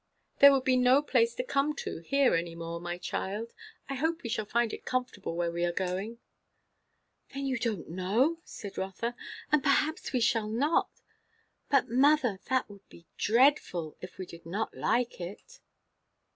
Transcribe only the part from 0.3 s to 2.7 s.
"There would be no place to come to, here, any